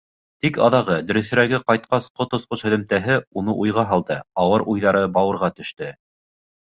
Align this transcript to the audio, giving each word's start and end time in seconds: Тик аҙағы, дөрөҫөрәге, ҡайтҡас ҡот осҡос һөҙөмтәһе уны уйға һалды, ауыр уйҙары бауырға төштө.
Тик 0.43 0.55
аҙағы, 0.67 0.95
дөрөҫөрәге, 1.09 1.59
ҡайтҡас 1.67 2.07
ҡот 2.21 2.33
осҡос 2.37 2.65
һөҙөмтәһе 2.69 3.17
уны 3.43 3.57
уйға 3.67 3.87
һалды, 3.93 4.19
ауыр 4.45 4.67
уйҙары 4.75 5.05
бауырға 5.19 5.51
төштө. 5.61 5.93